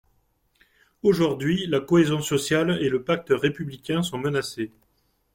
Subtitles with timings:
[1.03, 4.71] Aujourd’hui, la cohésion sociale et le pacte républicain sont menacés.